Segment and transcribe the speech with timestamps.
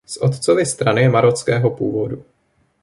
[0.05, 2.25] Z otcovy strany je marockého původu.